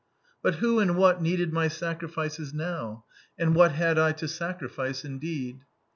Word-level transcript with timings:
But 0.41 0.55
who 0.55 0.79
and 0.79 0.97
what 0.97 1.21
needed 1.21 1.53
my 1.53 1.67
sacrifices 1.67 2.55
now? 2.55 3.05
And 3.37 3.53
what 3.53 3.73
had 3.73 3.99
I 3.99 4.13
to 4.13 4.27
sacrifice, 4.27 5.05
indeed? 5.05 5.59